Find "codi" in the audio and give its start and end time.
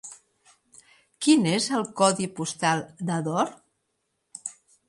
2.01-2.29